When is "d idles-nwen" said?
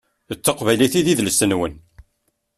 1.05-1.73